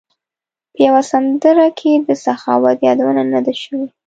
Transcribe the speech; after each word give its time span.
په 0.73 0.77
یوه 0.87 1.01
سندره 1.11 1.67
کې 1.79 1.91
د 2.07 2.09
سخاوت 2.25 2.77
یادونه 2.87 3.21
نه 3.33 3.39
ده 3.45 3.53
شوې. 3.61 3.83